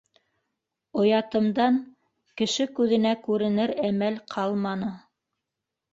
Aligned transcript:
Оятымдан... 1.01 1.75
кеше 2.41 2.67
күҙенә 2.79 3.13
күренер 3.27 3.77
әмәл 3.91 4.21
ҡалманы... 4.37 4.95